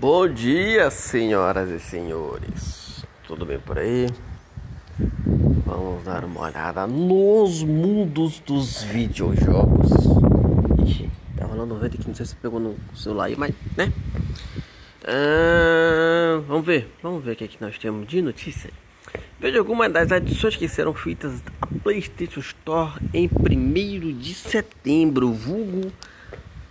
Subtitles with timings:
[0.00, 3.04] Bom dia, senhoras e senhores.
[3.26, 4.06] Tudo bem por aí?
[5.66, 9.90] Vamos dar uma olhada nos mundos dos videojogos.
[10.86, 13.92] Ixi, tá rolando um vento aqui, não sei se pegou no celular aí, mas, né?
[15.04, 18.70] Ah, vamos ver, vamos ver o que, é que nós temos de notícia.
[19.40, 25.90] Veja algumas das adições que serão feitas à PlayStation Store em 1 de setembro, vulgo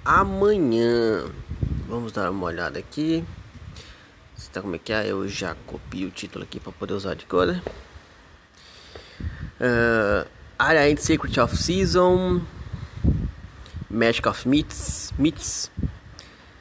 [0.05, 1.25] amanhã.
[1.88, 3.24] Vamos dar uma olhada aqui.
[4.52, 5.10] Tá como é que é?
[5.10, 7.48] Eu já copio o título aqui para poder usar de cor.
[9.60, 10.28] Uh,
[10.60, 12.42] Area and Secret of Season,
[13.89, 15.71] Magic of Myths, Myths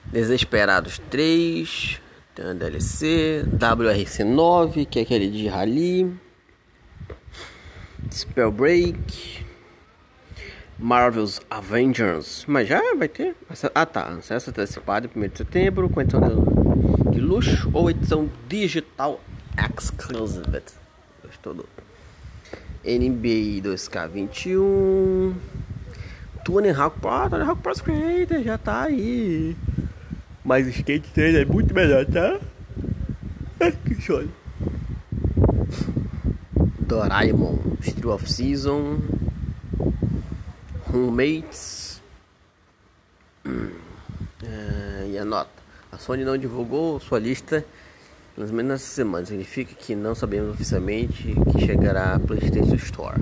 [0.05, 2.01] Desesperados 3,
[2.33, 6.17] tem DLC, WRC9, que é aquele de rally,
[8.13, 9.45] Spellbreak,
[10.79, 13.35] Marvel's Avengers, mas já vai ter.
[13.75, 16.21] Ah tá, acesso antecipado 1 de setembro, com edição
[17.11, 19.21] de luxo ou edição digital
[19.79, 20.63] exclusive.
[21.25, 21.67] Gostou do
[22.85, 25.35] NBA 2K21,
[26.45, 29.57] Tony Hawk Pro, Tony Hawk Pro Skater já tá aí.
[30.45, 32.39] Mas o Skate 3 é muito melhor, tá?
[33.85, 34.23] Que show.
[36.81, 39.01] Doraemon, Street of Season,
[40.97, 42.01] roommates.
[43.45, 43.71] Hum.
[44.43, 45.51] É, e a nota.
[45.93, 47.65] A Sony não divulgou sua lista
[48.37, 49.29] nas menos semanas.
[49.29, 53.21] Significa que não sabemos oficialmente que chegará a PlayStation Store.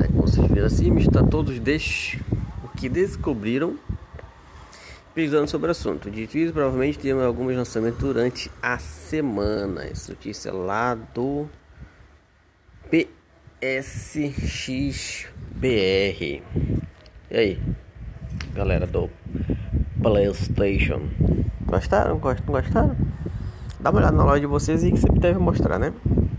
[0.00, 2.22] Aí, como vocês viram acima, está todos desde
[2.64, 3.78] o que descobriram
[5.14, 6.10] pesquisando sobre o assunto.
[6.10, 9.84] Dito isso, provavelmente teremos alguns lançamentos durante a semana.
[9.84, 11.48] Essa notícia lá do
[12.90, 13.17] PSX
[15.50, 16.42] BR.
[17.28, 17.60] E aí,
[18.54, 19.10] galera do
[20.00, 21.08] PlayStation?
[21.66, 22.18] Gostaram?
[22.18, 22.96] Gostaram?
[23.80, 25.92] Dá uma olhada na loja de vocês e que sempre deve mostrar, né?